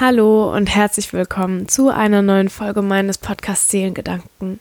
[0.00, 4.60] Hallo und herzlich willkommen zu einer neuen Folge meines Podcasts Seelengedanken.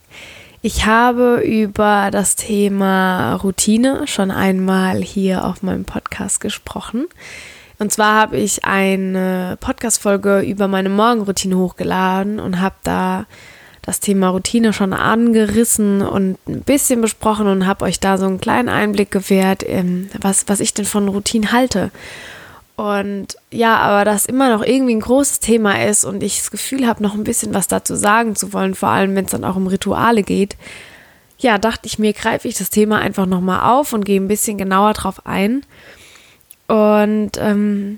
[0.63, 7.05] Ich habe über das Thema Routine schon einmal hier auf meinem Podcast gesprochen.
[7.77, 13.27] Und zwar habe ich eine Podcast-Folge über meine Morgenroutine hochgeladen und habe da
[13.83, 18.41] das Thema Routine schon angerissen und ein bisschen besprochen und habe euch da so einen
[18.41, 19.63] kleinen Einblick gewährt,
[20.19, 21.91] was, was ich denn von Routine halte.
[22.77, 26.85] Und ja, aber das immer noch irgendwie ein großes Thema ist und ich das Gefühl
[26.85, 29.55] habe, noch ein bisschen was dazu sagen zu wollen, vor allem wenn es dann auch
[29.55, 30.55] um Rituale geht,
[31.39, 34.59] ja, dachte ich mir, greife ich das Thema einfach nochmal auf und gehe ein bisschen
[34.59, 35.65] genauer drauf ein.
[36.67, 37.97] Und ähm,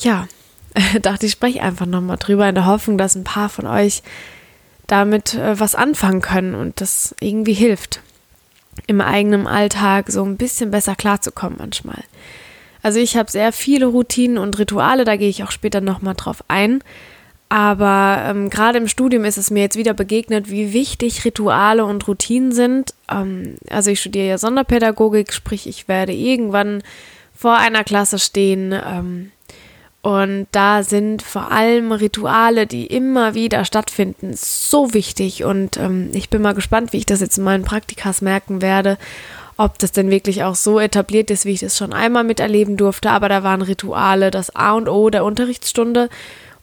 [0.00, 0.26] ja,
[1.02, 4.02] dachte ich, spreche einfach nochmal drüber in der Hoffnung, dass ein paar von euch
[4.88, 8.00] damit äh, was anfangen können und das irgendwie hilft,
[8.88, 12.02] im eigenen Alltag so ein bisschen besser klarzukommen manchmal.
[12.86, 16.44] Also ich habe sehr viele Routinen und Rituale, da gehe ich auch später nochmal drauf
[16.46, 16.84] ein.
[17.48, 22.06] Aber ähm, gerade im Studium ist es mir jetzt wieder begegnet, wie wichtig Rituale und
[22.06, 22.94] Routinen sind.
[23.10, 26.84] Ähm, also ich studiere ja Sonderpädagogik, sprich ich werde irgendwann
[27.34, 28.72] vor einer Klasse stehen.
[28.72, 29.32] Ähm,
[30.00, 35.42] und da sind vor allem Rituale, die immer wieder stattfinden, so wichtig.
[35.42, 38.96] Und ähm, ich bin mal gespannt, wie ich das jetzt in meinen Praktikas merken werde
[39.56, 43.10] ob das denn wirklich auch so etabliert ist, wie ich das schon einmal miterleben durfte.
[43.10, 46.08] Aber da waren Rituale, das A und O der Unterrichtsstunde.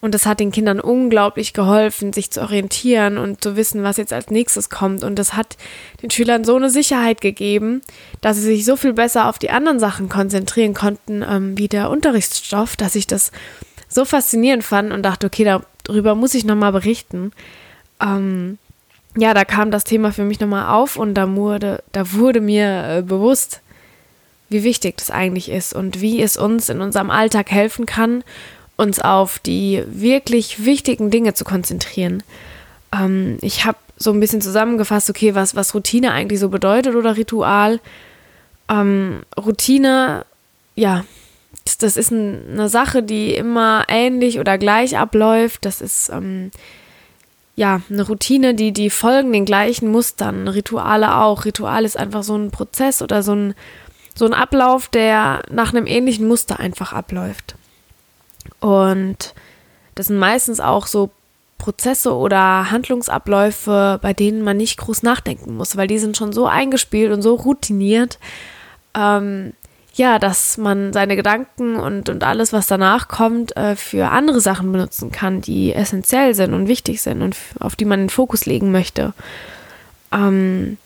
[0.04, 4.12] Und das hat den Kindern unglaublich geholfen, sich zu orientieren und zu wissen, was jetzt
[4.12, 5.02] als nächstes kommt.
[5.02, 5.56] Und das hat
[6.02, 7.82] den Schülern so eine Sicherheit gegeben,
[8.20, 11.90] dass sie sich so viel besser auf die anderen Sachen konzentrieren konnten, ähm, wie der
[11.90, 13.32] Unterrichtsstoff, dass ich das
[13.88, 17.32] so faszinierend fand und dachte, okay, darüber muss ich nochmal berichten.
[18.02, 18.58] Ähm,
[19.16, 22.98] ja, da kam das Thema für mich nochmal auf und da wurde, da wurde mir
[22.98, 23.62] äh, bewusst,
[24.50, 28.24] wie wichtig das eigentlich ist und wie es uns in unserem Alltag helfen kann,
[28.76, 32.24] uns auf die wirklich wichtigen Dinge zu konzentrieren.
[32.92, 37.16] Ähm, ich habe so ein bisschen zusammengefasst, okay, was, was Routine eigentlich so bedeutet oder
[37.16, 37.80] Ritual.
[38.70, 40.26] Ähm, Routine,
[40.76, 41.06] ja,
[41.66, 45.66] das, das ist ein, eine Sache, die immer ähnlich oder gleich abläuft.
[45.66, 46.52] Das ist ähm,
[47.56, 51.46] ja, eine Routine, die, die folgen den gleichen Mustern, Rituale auch.
[51.46, 53.54] Ritual ist einfach so ein Prozess oder so ein,
[54.16, 57.56] so ein Ablauf, der nach einem ähnlichen Muster einfach abläuft.
[58.60, 59.36] Und
[59.96, 61.12] das sind meistens auch so
[61.60, 66.48] Prozesse oder Handlungsabläufe, bei denen man nicht groß nachdenken muss, weil die sind schon so
[66.48, 68.20] eingespielt und so routiniert,
[68.96, 69.54] ähm,
[69.96, 74.72] ja, dass man seine Gedanken und, und alles, was danach kommt, äh, für andere Sachen
[74.72, 78.72] benutzen kann, die essentiell sind und wichtig sind und auf die man den Fokus legen
[78.72, 79.14] möchte.
[80.12, 80.78] Ähm,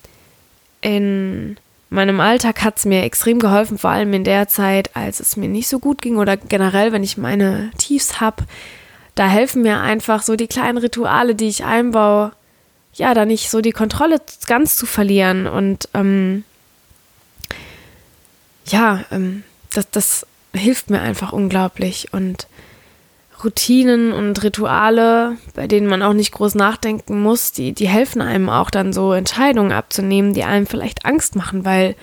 [0.81, 1.57] in
[1.90, 5.47] meinem Alltag hat es mir extrem geholfen, vor allem in der Zeit, als es mir
[5.47, 8.44] nicht so gut ging oder generell, wenn ich meine Tiefs habe.
[9.16, 12.34] Da helfen mir einfach so die kleinen Rituale, die ich einbaue,
[12.94, 16.44] ja, da nicht so die Kontrolle ganz zu verlieren und ähm,
[18.68, 22.14] ja, ähm, das, das hilft mir einfach unglaublich.
[22.14, 22.48] Und
[23.44, 28.50] Routinen und Rituale, bei denen man auch nicht groß nachdenken muss, die, die helfen einem
[28.50, 31.96] auch dann so Entscheidungen abzunehmen, die einem vielleicht Angst machen, weil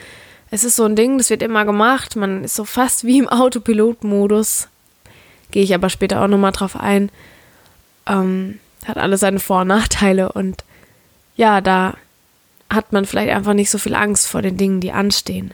[0.51, 3.29] es ist so ein Ding, das wird immer gemacht, man ist so fast wie im
[3.29, 4.69] Autopilot-Modus.
[5.51, 7.11] Gehe ich aber später auch nochmal drauf ein.
[8.07, 10.63] Ähm, hat alles seine Vor- und Nachteile und
[11.37, 11.95] ja, da
[12.71, 15.53] hat man vielleicht einfach nicht so viel Angst vor den Dingen, die anstehen.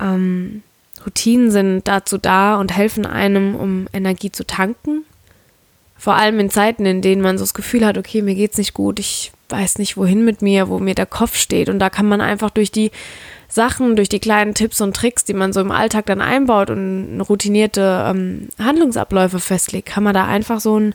[0.00, 0.62] Ähm,
[1.04, 5.04] Routinen sind dazu da und helfen einem, um Energie zu tanken.
[5.98, 8.74] Vor allem in Zeiten, in denen man so das Gefühl hat, okay, mir geht's nicht
[8.74, 11.68] gut, ich weiß nicht, wohin mit mir, wo mir der Kopf steht.
[11.68, 12.90] Und da kann man einfach durch die
[13.48, 17.20] Sachen, durch die kleinen Tipps und Tricks, die man so im Alltag dann einbaut und
[17.20, 20.94] routinierte ähm, Handlungsabläufe festlegt, kann man da einfach so ein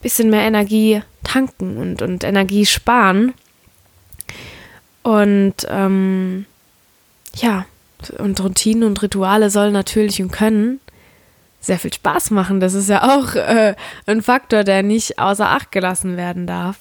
[0.00, 3.34] bisschen mehr Energie tanken und, und Energie sparen.
[5.02, 6.46] Und ähm,
[7.36, 7.66] ja,
[8.10, 10.80] und Routinen und Rituale sollen natürlich und können
[11.60, 12.60] sehr viel Spaß machen.
[12.60, 13.74] Das ist ja auch äh,
[14.06, 16.76] ein Faktor, der nicht außer Acht gelassen werden darf.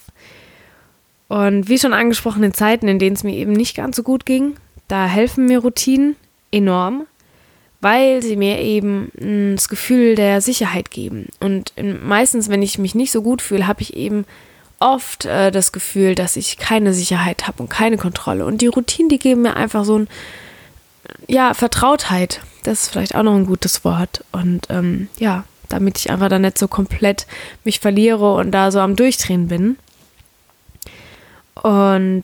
[1.27, 4.25] Und wie schon angesprochen, in Zeiten, in denen es mir eben nicht ganz so gut
[4.25, 4.55] ging,
[4.87, 6.17] da helfen mir Routinen
[6.51, 7.05] enorm,
[7.79, 11.29] weil sie mir eben mm, das Gefühl der Sicherheit geben.
[11.39, 14.25] Und meistens, wenn ich mich nicht so gut fühle, habe ich eben
[14.79, 18.45] oft äh, das Gefühl, dass ich keine Sicherheit habe und keine Kontrolle.
[18.45, 20.07] Und die Routinen, die geben mir einfach so ein
[21.27, 22.41] ja, Vertrautheit.
[22.63, 24.23] Das ist vielleicht auch noch ein gutes Wort.
[24.31, 27.27] Und ähm, ja, damit ich einfach da nicht so komplett
[27.63, 29.77] mich verliere und da so am Durchdrehen bin.
[31.55, 32.23] Und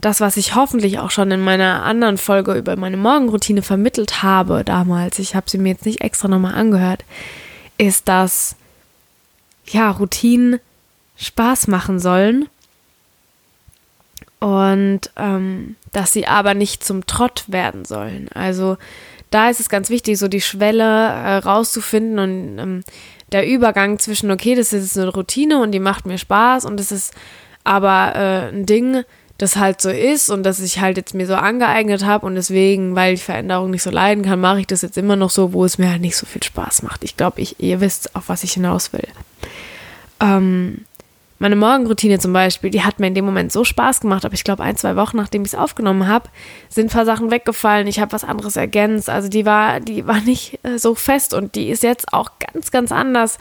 [0.00, 4.62] das, was ich hoffentlich auch schon in meiner anderen Folge über meine Morgenroutine vermittelt habe
[4.64, 7.04] damals, ich habe sie mir jetzt nicht extra nochmal angehört,
[7.78, 8.56] ist, dass
[9.66, 10.60] ja, Routinen
[11.16, 12.48] Spaß machen sollen
[14.38, 18.28] und ähm, dass sie aber nicht zum Trott werden sollen.
[18.34, 18.76] Also
[19.30, 22.84] da ist es ganz wichtig, so die Schwelle äh, rauszufinden und ähm,
[23.32, 26.92] der Übergang zwischen, okay, das ist eine Routine und die macht mir Spaß und das
[26.92, 27.12] ist
[27.64, 29.04] aber äh, ein Ding,
[29.36, 32.96] das halt so ist und das ich halt jetzt mir so angeeignet habe und deswegen,
[32.96, 35.64] weil ich Veränderung nicht so leiden kann, mache ich das jetzt immer noch so, wo
[35.64, 37.04] es mir halt nicht so viel Spaß macht.
[37.04, 39.06] Ich glaube, ich, ihr wisst, auf was ich hinaus will.
[40.20, 40.84] Ähm,
[41.38, 44.44] meine Morgenroutine zum Beispiel, die hat mir in dem Moment so Spaß gemacht, aber ich
[44.44, 46.28] glaube, ein, zwei Wochen nachdem ich es aufgenommen habe,
[46.68, 47.86] sind ein paar Sachen weggefallen.
[47.86, 49.08] Ich habe was anderes ergänzt.
[49.08, 52.70] Also die war, die war nicht äh, so fest und die ist jetzt auch ganz,
[52.70, 53.38] ganz anders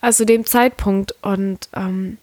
[0.00, 1.14] als zu dem Zeitpunkt.
[1.20, 2.18] Und ähm,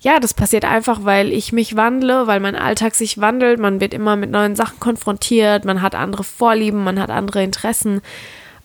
[0.00, 3.58] ja, das passiert einfach, weil ich mich wandle, weil mein Alltag sich wandelt.
[3.58, 8.00] Man wird immer mit neuen Sachen konfrontiert, man hat andere Vorlieben, man hat andere Interessen.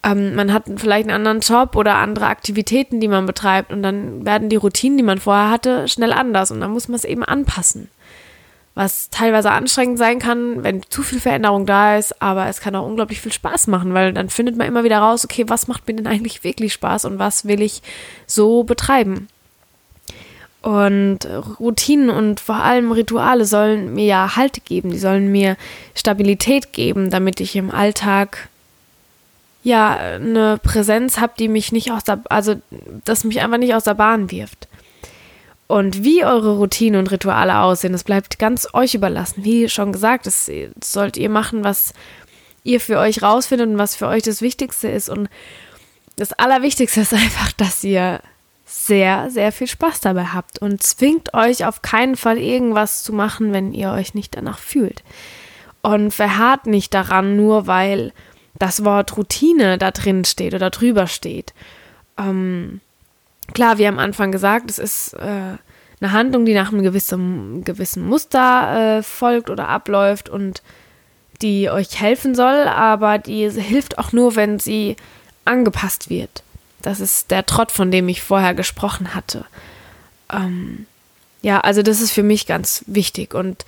[0.03, 4.25] Ähm, man hat vielleicht einen anderen Job oder andere Aktivitäten, die man betreibt und dann
[4.25, 7.23] werden die Routinen, die man vorher hatte, schnell anders und dann muss man es eben
[7.23, 7.89] anpassen.
[8.75, 12.85] Was teilweise anstrengend sein kann, wenn zu viel Veränderung da ist, aber es kann auch
[12.85, 15.95] unglaublich viel Spaß machen, weil dann findet man immer wieder raus, okay, was macht mir
[15.95, 17.81] denn eigentlich wirklich Spaß und was will ich
[18.25, 19.27] so betreiben.
[20.61, 21.19] Und
[21.59, 25.57] Routinen und vor allem Rituale sollen mir ja Halt geben, die sollen mir
[25.95, 28.49] Stabilität geben, damit ich im Alltag
[29.63, 32.55] ja eine Präsenz habe, die mich nicht aus der, also
[33.05, 34.67] das mich einfach nicht aus der Bahn wirft.
[35.67, 39.43] Und wie eure Routinen und Rituale aussehen, das bleibt ganz euch überlassen.
[39.43, 40.49] Wie schon gesagt, das
[40.83, 41.93] sollt ihr machen, was
[42.63, 45.09] ihr für euch rausfindet und was für euch das Wichtigste ist.
[45.09, 45.29] Und
[46.15, 48.19] das Allerwichtigste ist einfach, dass ihr
[48.65, 53.51] sehr, sehr viel Spaß dabei habt und zwingt euch auf keinen Fall irgendwas zu machen,
[53.51, 55.03] wenn ihr euch nicht danach fühlt.
[55.81, 58.11] Und verharrt nicht daran, nur weil
[58.59, 61.53] das Wort Routine da drin steht oder drüber steht.
[62.17, 62.81] Ähm,
[63.53, 65.57] klar, wie am Anfang gesagt, es ist äh,
[66.01, 70.61] eine Handlung, die nach einem gewissen, gewissen Muster äh, folgt oder abläuft und
[71.41, 74.97] die euch helfen soll, aber die hilft auch nur, wenn sie
[75.45, 76.43] angepasst wird.
[76.81, 79.45] Das ist der Trott, von dem ich vorher gesprochen hatte.
[80.31, 80.85] Ähm,
[81.41, 83.65] ja, also das ist für mich ganz wichtig und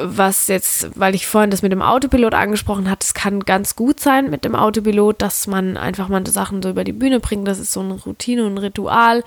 [0.00, 3.98] was jetzt, weil ich vorhin das mit dem Autopilot angesprochen hatte, es kann ganz gut
[3.98, 7.48] sein mit dem Autopilot, dass man einfach manche Sachen so über die Bühne bringt.
[7.48, 9.24] Das ist so eine Routine und ein Ritual.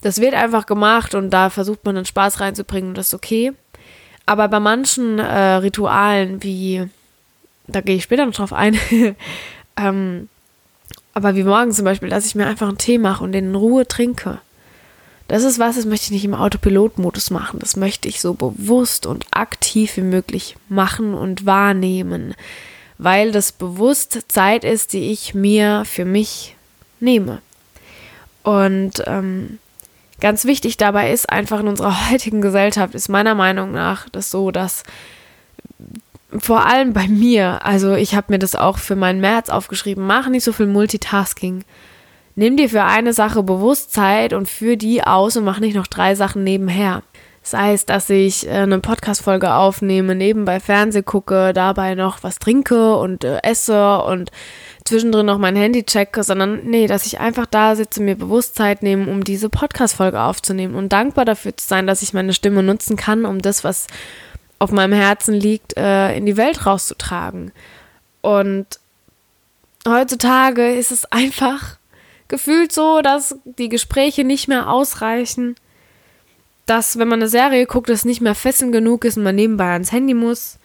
[0.00, 3.52] Das wird einfach gemacht und da versucht man dann Spaß reinzubringen und das ist okay.
[4.24, 6.88] Aber bei manchen äh, Ritualen, wie,
[7.66, 8.78] da gehe ich später noch drauf ein,
[9.76, 10.28] ähm,
[11.12, 13.54] aber wie morgen zum Beispiel, dass ich mir einfach einen Tee mache und den in
[13.54, 14.38] Ruhe trinke
[15.28, 17.58] das ist was, das möchte ich nicht im Autopilot-Modus machen.
[17.58, 22.34] Das möchte ich so bewusst und aktiv wie möglich machen und wahrnehmen,
[22.98, 26.56] weil das bewusst Zeit ist, die ich mir für mich
[27.00, 27.42] nehme.
[28.44, 29.58] Und ähm,
[30.20, 34.52] ganz wichtig dabei ist einfach in unserer heutigen Gesellschaft ist meiner Meinung nach das so,
[34.52, 34.84] dass
[36.38, 40.28] vor allem bei mir, also ich habe mir das auch für meinen März aufgeschrieben, mach
[40.28, 41.64] nicht so viel Multitasking.
[42.38, 46.14] Nimm dir für eine Sache Bewusstsein und führ die aus und mach nicht noch drei
[46.14, 47.02] Sachen nebenher.
[47.42, 52.96] Sei es, dass ich äh, eine Podcast-Folge aufnehme, nebenbei Fernseh gucke, dabei noch was trinke
[52.96, 54.30] und äh, esse und
[54.84, 59.10] zwischendrin noch mein Handy checke, sondern nee, dass ich einfach da sitze, mir Bewusstsein nehme,
[59.10, 63.24] um diese Podcast-Folge aufzunehmen und dankbar dafür zu sein, dass ich meine Stimme nutzen kann,
[63.24, 63.86] um das, was
[64.58, 67.52] auf meinem Herzen liegt, äh, in die Welt rauszutragen.
[68.20, 68.66] Und
[69.88, 71.78] heutzutage ist es einfach
[72.28, 75.56] gefühlt so, dass die Gespräche nicht mehr ausreichen,
[76.66, 79.72] dass wenn man eine Serie guckt, es nicht mehr fesselnd genug ist und man nebenbei
[79.72, 80.58] ans Handy muss,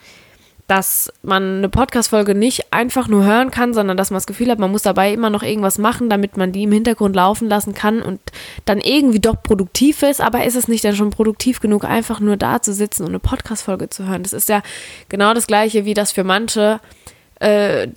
[0.71, 4.57] dass man eine Podcast-Folge nicht einfach nur hören kann, sondern dass man das Gefühl hat,
[4.57, 8.01] man muss dabei immer noch irgendwas machen, damit man die im Hintergrund laufen lassen kann
[8.01, 8.21] und
[8.63, 12.37] dann irgendwie doch produktiv ist, aber ist es nicht dann schon produktiv genug, einfach nur
[12.37, 14.23] da zu sitzen und eine Podcast-Folge zu hören?
[14.23, 14.63] Das ist ja
[15.09, 16.79] genau das Gleiche, wie das für manche
[17.41, 17.87] äh,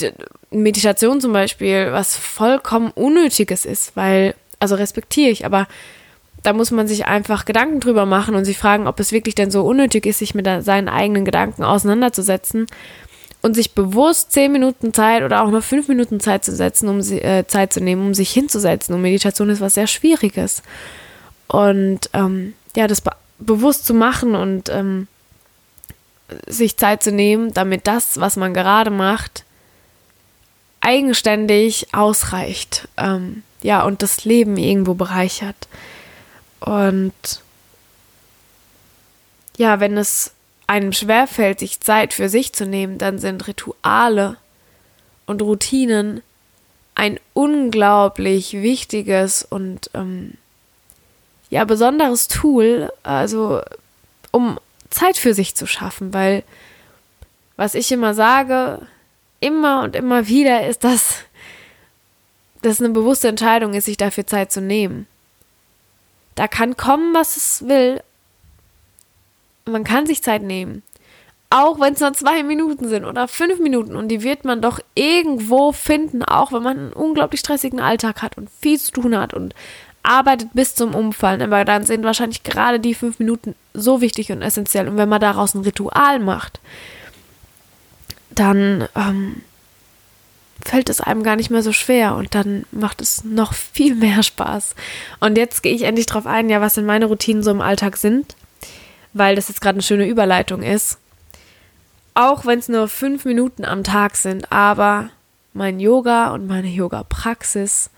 [0.63, 5.67] Meditation zum Beispiel was vollkommen Unnötiges ist, weil, also respektiere ich, aber
[6.43, 9.51] da muss man sich einfach Gedanken drüber machen und sich fragen, ob es wirklich denn
[9.51, 12.67] so unnötig ist, sich mit seinen eigenen Gedanken auseinanderzusetzen
[13.41, 17.01] und sich bewusst zehn Minuten Zeit oder auch nur fünf Minuten Zeit zu setzen, um
[17.01, 18.95] äh, Zeit zu nehmen, um sich hinzusetzen.
[18.95, 20.63] Und Meditation ist was sehr Schwieriges.
[21.49, 25.09] Und ähm, ja, das be bewusst zu machen und ähm,
[26.47, 29.45] sich Zeit zu nehmen, damit das, was man gerade macht,
[30.85, 32.89] eigenständig ausreicht.
[32.97, 35.69] Ähm, ja, und das Leben irgendwo bereichert.
[36.61, 37.13] Und
[39.57, 40.33] ja, wenn es
[40.67, 44.37] einem schwerfällt, sich Zeit für sich zu nehmen, dann sind Rituale
[45.27, 46.23] und Routinen
[46.95, 50.35] ein unglaublich wichtiges und ähm,
[51.51, 53.63] ja besonderes Tool, also
[54.31, 54.59] um
[54.91, 56.45] Zeit für sich zu schaffen, weil
[57.57, 58.81] was ich immer sage,
[59.45, 61.19] immer und immer wieder, ist, dass
[62.63, 65.07] das eine bewusste Entscheidung ist, sich dafür Zeit zu nehmen.
[66.35, 68.03] Da kann kommen, was es will.
[69.67, 70.83] Man kann sich Zeit nehmen.
[71.51, 74.81] Auch wenn es nur zwei Minuten sind oder fünf Minuten und die wird man doch
[74.95, 79.35] irgendwo finden, auch wenn man einen unglaublich stressigen Alltag hat und viel zu tun hat
[79.35, 79.55] und
[80.03, 81.43] arbeitet bis zum Umfallen.
[81.43, 84.89] Aber dann sind wahrscheinlich gerade die fünf Minuten so wichtig und essentiell.
[84.89, 86.61] Und wenn man daraus ein Ritual macht,
[88.39, 89.43] dann ähm,
[90.65, 94.23] fällt es einem gar nicht mehr so schwer und dann macht es noch viel mehr
[94.23, 94.75] Spaß.
[95.21, 97.97] Und jetzt gehe ich endlich darauf ein, ja, was denn meine Routinen so im Alltag
[97.97, 98.37] sind,
[99.13, 100.99] weil das jetzt gerade eine schöne Überleitung ist.
[102.15, 105.11] Auch wenn es nur fünf Minuten am Tag sind, aber
[105.53, 107.91] mein Yoga und meine Yoga-Praxis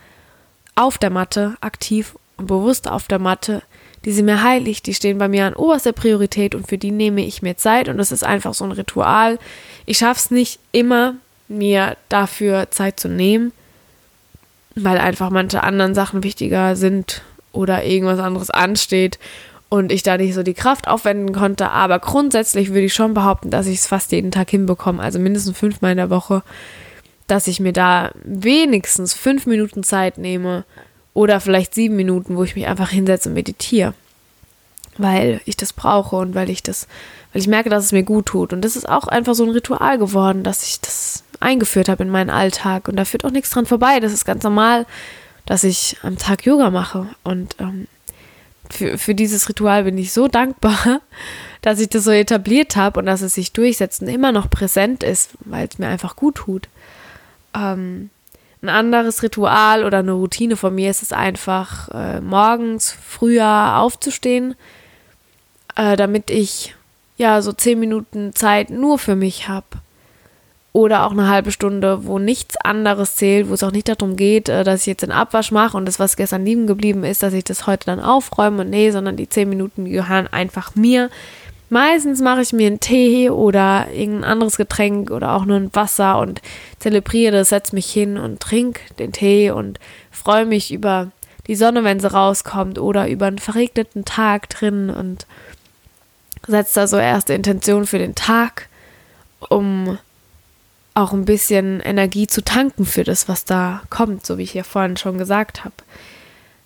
[0.74, 3.62] auf der Matte, aktiv und bewusst auf der Matte,
[4.06, 7.26] die sind mir heilig, die stehen bei mir an oberster Priorität und für die nehme
[7.26, 9.38] ich mir Zeit und das ist einfach so ein Ritual.
[9.84, 11.16] Ich schaffe es nicht immer,
[11.48, 13.50] mir dafür Zeit zu nehmen,
[14.76, 19.18] weil einfach manche anderen Sachen wichtiger sind oder irgendwas anderes ansteht
[19.68, 21.70] und ich da nicht so die Kraft aufwenden konnte.
[21.70, 25.58] Aber grundsätzlich würde ich schon behaupten, dass ich es fast jeden Tag hinbekomme, also mindestens
[25.58, 26.44] fünfmal in der Woche,
[27.26, 30.64] dass ich mir da wenigstens fünf Minuten Zeit nehme
[31.16, 33.94] oder vielleicht sieben Minuten, wo ich mich einfach hinsetze und meditiere,
[34.98, 36.88] weil ich das brauche und weil ich das,
[37.32, 38.52] weil ich merke, dass es mir gut tut.
[38.52, 42.10] Und das ist auch einfach so ein Ritual geworden, dass ich das eingeführt habe in
[42.10, 42.88] meinen Alltag.
[42.88, 43.98] Und da führt auch nichts dran vorbei.
[43.98, 44.84] Das ist ganz normal,
[45.46, 47.08] dass ich am Tag Yoga mache.
[47.24, 47.86] Und ähm,
[48.70, 51.00] für, für dieses Ritual bin ich so dankbar,
[51.62, 55.02] dass ich das so etabliert habe und dass es sich durchsetzt und immer noch präsent
[55.02, 56.68] ist, weil es mir einfach gut tut.
[57.54, 58.10] Ähm,
[58.62, 64.54] ein anderes Ritual oder eine Routine von mir ist es einfach, äh, morgens früher aufzustehen,
[65.76, 66.74] äh, damit ich
[67.16, 69.66] ja so zehn Minuten Zeit nur für mich habe
[70.76, 74.50] oder auch eine halbe Stunde, wo nichts anderes zählt, wo es auch nicht darum geht,
[74.50, 77.32] äh, dass ich jetzt den Abwasch mache und das, was gestern liegen geblieben ist, dass
[77.32, 78.60] ich das heute dann aufräume.
[78.60, 81.08] Und nee, sondern die zehn Minuten gehören einfach mir.
[81.68, 86.18] Meistens mache ich mir einen Tee oder irgendein anderes Getränk oder auch nur ein Wasser
[86.18, 86.40] und
[86.78, 89.80] zelebriere das, setze mich hin und trinke den Tee und
[90.12, 91.10] freue mich über
[91.48, 95.26] die Sonne, wenn sie rauskommt oder über einen verregneten Tag drin und
[96.46, 98.68] setze da so erste Intention für den Tag,
[99.48, 99.98] um
[100.94, 104.62] auch ein bisschen Energie zu tanken für das, was da kommt, so wie ich ja
[104.62, 105.74] vorhin schon gesagt habe.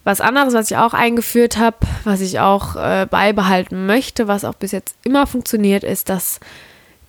[0.05, 4.55] Was anderes, was ich auch eingeführt habe, was ich auch äh, beibehalten möchte, was auch
[4.55, 6.41] bis jetzt immer funktioniert, ist, dass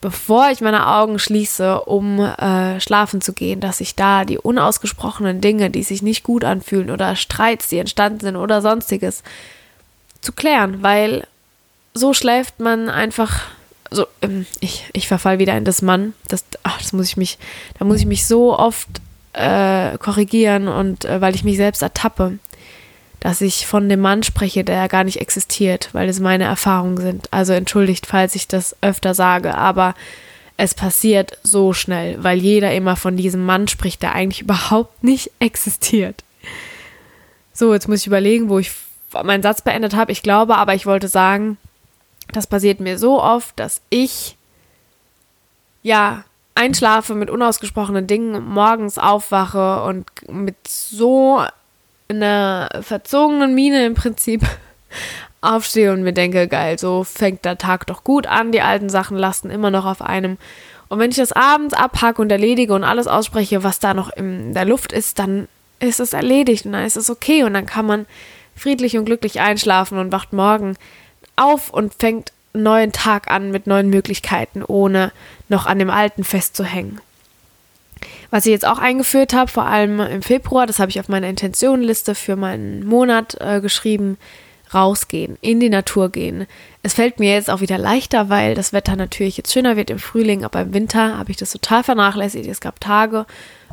[0.02, 5.40] bevor ich meine Augen schließe, um äh, schlafen zu gehen, dass ich da die unausgesprochenen
[5.42, 9.24] Dinge, die sich nicht gut anfühlen oder Streits, die entstanden sind oder sonstiges,
[10.20, 11.26] zu klären, weil
[11.94, 13.42] so schläft man einfach
[13.92, 16.14] so, ähm, ich, ich verfall wieder in das Mann.
[16.28, 17.38] Das, ach, das muss ich mich,
[17.78, 18.88] da muss ich mich so oft
[19.34, 22.40] äh, korrigieren und äh, weil ich mich selbst ertappe,
[23.22, 26.98] dass ich von dem Mann spreche, der ja gar nicht existiert, weil es meine Erfahrungen
[26.98, 27.32] sind.
[27.32, 29.94] Also entschuldigt, falls ich das öfter sage, aber
[30.58, 35.32] es passiert so schnell, weil jeder immer von diesem Mann spricht, der eigentlich überhaupt nicht
[35.40, 36.24] existiert.
[37.54, 38.72] So, jetzt muss ich überlegen, wo ich
[39.24, 40.12] meinen Satz beendet habe.
[40.12, 41.58] Ich glaube aber, ich wollte sagen,
[42.34, 44.36] das passiert mir so oft, dass ich
[45.84, 46.24] ja
[46.56, 51.46] einschlafe mit unausgesprochenen Dingen, morgens aufwache und mit so
[52.16, 54.42] einer verzogenen Miene im Prinzip
[55.42, 59.18] aufstehe und mir denke, geil, so fängt der Tag doch gut an, die alten Sachen
[59.18, 60.38] lasten immer noch auf einem.
[60.90, 64.54] Und wenn ich das abends abhacke und erledige und alles ausspreche, was da noch in
[64.54, 65.48] der Luft ist, dann
[65.80, 68.06] ist es erledigt und dann ist es okay und dann kann man
[68.56, 70.76] friedlich und glücklich einschlafen und wacht morgen
[71.36, 75.12] auf und fängt einen neuen Tag an mit neuen Möglichkeiten, ohne
[75.50, 77.00] noch an dem alten festzuhängen.
[78.30, 81.28] Was ich jetzt auch eingeführt habe, vor allem im Februar, das habe ich auf meiner
[81.28, 84.18] Intentionenliste für meinen Monat äh, geschrieben,
[84.74, 86.48] rausgehen, in die Natur gehen.
[86.82, 90.00] Es fällt mir jetzt auch wieder leichter, weil das Wetter natürlich jetzt schöner wird im
[90.00, 92.48] Frühling, aber im Winter habe ich das total vernachlässigt.
[92.48, 93.26] Es gab Tage,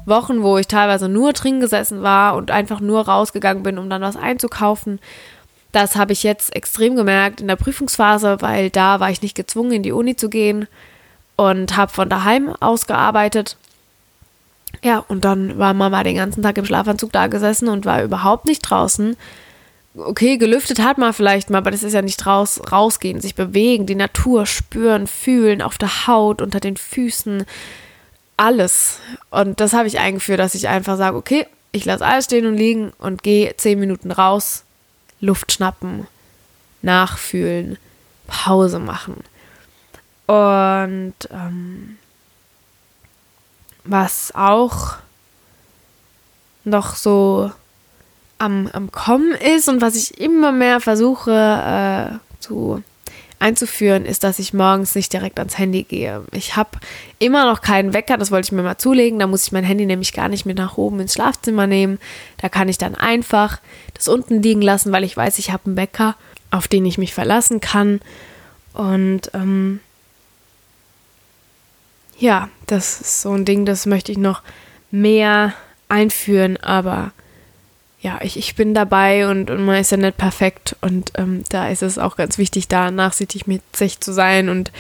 [0.06, 4.02] Wochen, wo ich teilweise nur drin gesessen war und einfach nur rausgegangen bin, um dann
[4.02, 4.99] was einzukaufen
[5.73, 9.73] das habe ich jetzt extrem gemerkt in der Prüfungsphase, weil da war ich nicht gezwungen,
[9.73, 10.66] in die Uni zu gehen
[11.37, 13.56] und habe von daheim aus gearbeitet.
[14.82, 18.44] Ja, und dann war Mama den ganzen Tag im Schlafanzug da gesessen und war überhaupt
[18.44, 19.16] nicht draußen,
[19.97, 23.87] okay, gelüftet hat man vielleicht mal, aber das ist ja nicht raus, rausgehen, sich bewegen,
[23.87, 27.44] die Natur spüren, fühlen, auf der Haut, unter den Füßen,
[28.37, 29.00] alles.
[29.30, 32.56] Und das habe ich eingeführt, dass ich einfach sage, okay, ich lasse alles stehen und
[32.56, 34.64] liegen und gehe zehn Minuten raus,
[35.20, 36.06] Luft schnappen,
[36.82, 37.78] nachfühlen,
[38.26, 39.16] Pause machen.
[40.26, 41.99] Und ähm,
[43.88, 44.97] was auch
[46.64, 47.50] noch so
[48.38, 52.83] am, am Kommen ist und was ich immer mehr versuche äh, zu
[53.40, 56.25] einzuführen, ist, dass ich morgens nicht direkt ans Handy gehe.
[56.33, 56.71] Ich habe
[57.18, 59.18] immer noch keinen Wecker, das wollte ich mir mal zulegen.
[59.18, 61.99] Da muss ich mein Handy nämlich gar nicht mit nach oben ins Schlafzimmer nehmen.
[62.38, 63.61] Da kann ich dann einfach
[63.95, 66.16] das unten liegen lassen, weil ich weiß, ich habe einen Wecker,
[66.50, 68.00] auf den ich mich verlassen kann.
[68.73, 69.80] Und ähm,
[72.18, 74.42] ja, das ist so ein Ding, das möchte ich noch
[74.90, 75.54] mehr
[75.88, 77.12] einführen, aber
[78.00, 81.68] ja, ich, ich bin dabei und, und man ist ja nicht perfekt und ähm, da
[81.68, 84.70] ist es auch ganz wichtig, da nachsichtig mit sich zu sein und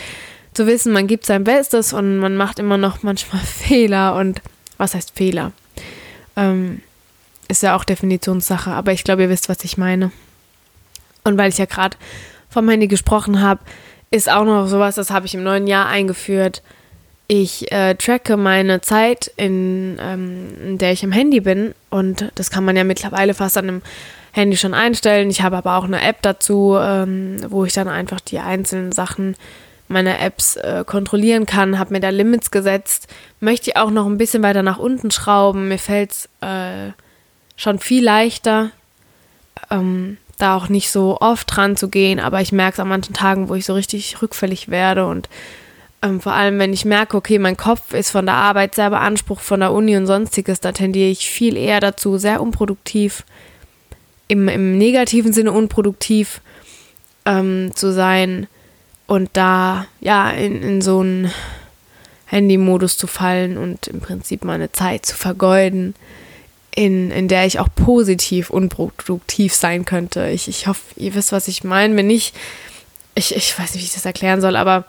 [0.54, 4.42] zu wissen, man gibt sein Bestes und man macht immer noch manchmal Fehler und
[4.76, 5.52] was heißt Fehler?
[6.36, 6.82] Ähm,
[7.48, 10.12] ist ja auch Definitionssache, aber ich glaube, ihr wisst, was ich meine.
[11.24, 11.96] Und weil ich ja gerade
[12.50, 13.60] vom Handy gesprochen habe,
[14.10, 16.62] ist auch noch sowas, das habe ich im neuen Jahr eingeführt
[17.30, 21.74] ich äh, tracke meine Zeit, in, ähm, in der ich am Handy bin.
[21.90, 23.82] Und das kann man ja mittlerweile fast an einem
[24.32, 25.28] Handy schon einstellen.
[25.28, 29.36] Ich habe aber auch eine App dazu, ähm, wo ich dann einfach die einzelnen Sachen
[29.88, 31.78] meiner Apps äh, kontrollieren kann.
[31.78, 33.08] Habe mir da Limits gesetzt.
[33.40, 35.68] Möchte ich auch noch ein bisschen weiter nach unten schrauben.
[35.68, 36.92] Mir fällt es äh,
[37.56, 38.70] schon viel leichter,
[39.70, 42.20] ähm, da auch nicht so oft dran zu gehen.
[42.20, 45.28] Aber ich merke es an manchen Tagen, wo ich so richtig rückfällig werde und
[46.02, 49.42] ähm, vor allem, wenn ich merke, okay, mein Kopf ist von der Arbeit sehr beansprucht,
[49.42, 53.24] von der Uni und sonstiges, da tendiere ich viel eher dazu, sehr unproduktiv,
[54.28, 56.40] im, im negativen Sinne unproduktiv
[57.24, 58.46] ähm, zu sein
[59.06, 61.32] und da ja in, in so einen
[62.26, 65.94] Handy-Modus zu fallen und im Prinzip meine Zeit zu vergeuden,
[66.74, 70.28] in, in der ich auch positiv unproduktiv sein könnte.
[70.28, 71.96] Ich, ich hoffe, ihr wisst, was ich meine.
[71.96, 72.36] Wenn nicht,
[73.14, 74.84] ich, ich weiß nicht, wie ich das erklären soll, aber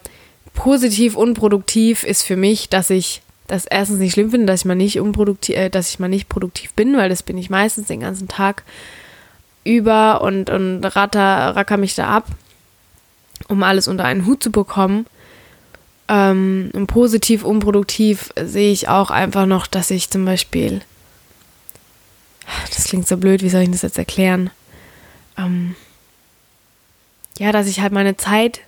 [0.59, 4.75] positiv unproduktiv ist für mich, dass ich das erstens nicht schlimm finde, dass ich mal
[4.75, 8.01] nicht unproduktiv, äh, dass ich mal nicht produktiv bin, weil das bin ich meistens den
[8.01, 8.63] ganzen Tag
[9.63, 12.25] über und, und ratter, racker mich da ab,
[13.47, 15.05] um alles unter einen Hut zu bekommen.
[16.09, 20.81] Ähm, und positiv, unproduktiv sehe ich auch einfach noch, dass ich zum Beispiel,
[22.75, 24.49] das klingt so blöd, wie soll ich das jetzt erklären?
[25.37, 25.77] Ähm,
[27.37, 28.59] ja, dass ich halt meine Zeit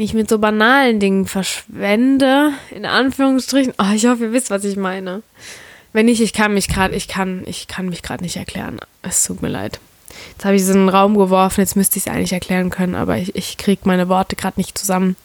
[0.00, 3.74] nicht mit so banalen Dingen verschwende, in Anführungsstrichen.
[3.78, 5.22] Oh, ich hoffe, ihr wisst, was ich meine.
[5.92, 8.80] Wenn nicht, ich kann mich gerade, ich kann, ich kann mich gerade nicht erklären.
[9.02, 9.78] Es tut mir leid.
[10.32, 12.94] Jetzt habe ich es in den Raum geworfen, jetzt müsste ich es eigentlich erklären können,
[12.94, 15.16] aber ich, ich kriege meine Worte gerade nicht zusammen.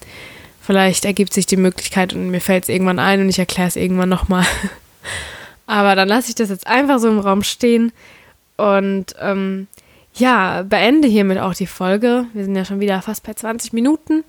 [0.61, 3.77] Vielleicht ergibt sich die Möglichkeit und mir fällt es irgendwann ein und ich erkläre es
[3.77, 4.45] irgendwann nochmal.
[5.67, 7.93] aber dann lasse ich das jetzt einfach so im Raum stehen
[8.57, 9.67] und ähm,
[10.15, 12.25] ja, beende hiermit auch die Folge.
[12.33, 14.23] Wir sind ja schon wieder fast bei 20 Minuten.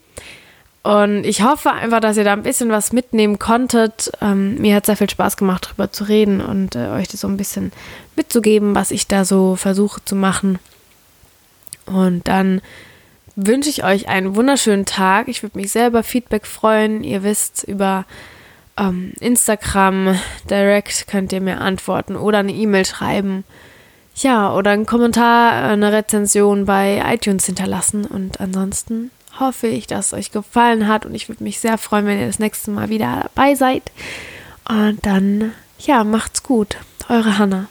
[0.83, 4.13] Und ich hoffe einfach, dass ihr da ein bisschen was mitnehmen konntet.
[4.21, 7.29] Ähm, mir hat sehr viel Spaß gemacht, darüber zu reden und äh, euch das so
[7.29, 7.73] ein bisschen
[8.15, 10.61] mitzugeben, was ich da so versuche zu machen.
[11.87, 12.61] Und dann
[13.35, 15.29] wünsche ich euch einen wunderschönen Tag.
[15.29, 17.03] Ich würde mich selber Feedback freuen.
[17.03, 18.05] Ihr wisst, über
[18.77, 20.19] ähm, Instagram
[20.49, 23.45] direkt könnt ihr mir antworten oder eine E-Mail schreiben.
[24.17, 28.07] Ja, oder einen Kommentar, eine Rezension bei iTunes hinterlassen.
[28.07, 32.07] Und ansonsten hoffe ich, dass es euch gefallen hat und ich würde mich sehr freuen,
[32.07, 33.83] wenn ihr das nächste Mal wieder dabei seid.
[34.67, 36.79] Und dann, ja, macht's gut.
[37.09, 37.69] Eure Hanna.